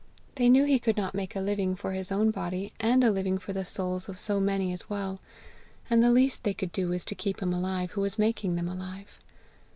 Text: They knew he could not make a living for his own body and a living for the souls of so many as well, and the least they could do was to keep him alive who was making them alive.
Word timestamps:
They 0.33 0.49
knew 0.49 0.63
he 0.65 0.79
could 0.79 0.97
not 0.97 1.13
make 1.13 1.35
a 1.35 1.39
living 1.39 1.75
for 1.75 1.91
his 1.91 2.11
own 2.11 2.31
body 2.31 2.73
and 2.79 3.03
a 3.03 3.11
living 3.11 3.37
for 3.37 3.53
the 3.53 3.63
souls 3.63 4.09
of 4.09 4.17
so 4.17 4.39
many 4.39 4.73
as 4.73 4.89
well, 4.89 5.19
and 5.91 6.01
the 6.01 6.09
least 6.09 6.43
they 6.43 6.55
could 6.55 6.71
do 6.71 6.87
was 6.89 7.05
to 7.05 7.13
keep 7.13 7.39
him 7.39 7.53
alive 7.53 7.91
who 7.91 8.01
was 8.01 8.17
making 8.17 8.55
them 8.55 8.67
alive. 8.67 9.19